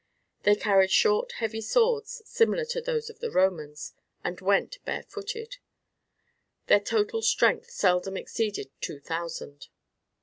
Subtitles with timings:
[0.41, 3.93] They carried short heavy swords similar to those of the Romans,
[4.23, 5.57] and went barefooted.
[6.65, 9.67] Their total strength seldom exceeded two thousand.